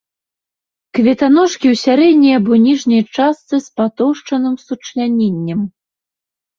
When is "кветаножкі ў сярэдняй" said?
0.97-2.33